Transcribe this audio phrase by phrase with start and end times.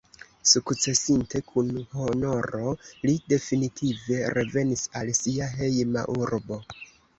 [0.51, 1.69] Sukcesinte kun
[1.99, 2.73] honoro,
[3.09, 6.63] li definitive revenis al sia hejma urbo.